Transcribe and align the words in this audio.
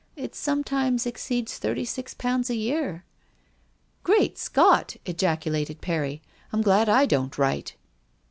"It 0.15 0.33
sometimes 0.33 1.05
exceeds 1.05 1.59
thirty 1.59 1.85
six 1.85 2.15
pounds 2.15 2.49
a 2.49 2.55
year." 2.55 3.05
"Great 4.01 4.35
Scott!" 4.39 4.95
ejaculated 5.05 5.79
Perry. 5.79 6.23
"I'm 6.51 6.63
glad 6.63 6.89
I 6.89 7.05
don't 7.05 7.37
write." 7.37 7.75